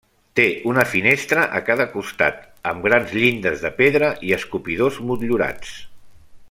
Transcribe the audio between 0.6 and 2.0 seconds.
una finestra a cada